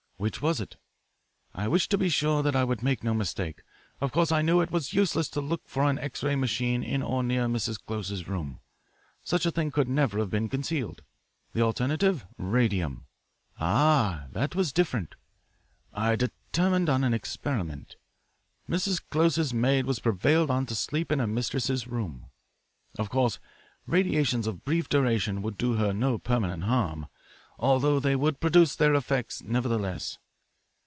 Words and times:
Which 0.29 0.39
was 0.39 0.61
it? 0.61 0.75
I 1.55 1.67
wished 1.67 1.89
to 1.89 1.97
be 1.97 2.07
sure 2.07 2.43
that 2.43 2.55
I 2.55 2.63
would 2.63 2.83
make 2.83 3.03
no 3.03 3.15
mistake. 3.15 3.63
Of 3.99 4.11
course 4.11 4.31
I 4.31 4.43
knew 4.43 4.61
it 4.61 4.69
was 4.69 4.93
useless 4.93 5.27
to 5.29 5.41
look 5.41 5.63
for 5.67 5.81
an 5.89 5.97
X 5.97 6.21
ray 6.21 6.35
machine 6.35 6.83
in 6.83 7.01
or 7.01 7.23
near 7.23 7.47
Mrs. 7.47 7.83
Close's 7.83 8.27
room. 8.27 8.59
Such 9.23 9.47
a 9.47 9.51
thing 9.51 9.71
could 9.71 9.89
never 9.89 10.19
have 10.19 10.29
been 10.29 10.47
concealed. 10.47 11.01
The 11.53 11.63
alternative? 11.63 12.27
Radium! 12.37 13.07
Ah! 13.59 14.27
that 14.33 14.53
was 14.53 14.71
different. 14.71 15.15
I 15.91 16.15
determined 16.15 16.87
on 16.87 17.03
an 17.03 17.15
experiment. 17.15 17.95
Mrs. 18.69 19.01
Close's 19.09 19.55
maid 19.55 19.87
was 19.87 19.97
prevailed 19.97 20.51
on 20.51 20.67
to 20.67 20.75
sleep 20.75 21.11
in 21.11 21.17
her 21.17 21.25
mistress's 21.25 21.87
room. 21.87 22.27
Of 22.99 23.09
course 23.09 23.39
radiations 23.87 24.45
of 24.45 24.63
brief 24.63 24.87
duration 24.87 25.41
would 25.41 25.57
do 25.57 25.77
her 25.77 25.91
no 25.93 26.19
permanent 26.19 26.65
harm, 26.65 27.07
although 27.59 27.99
they 27.99 28.15
would 28.15 28.39
produce 28.39 28.75
their 28.75 28.95
effect, 28.95 29.43
nevertheless. 29.43 30.17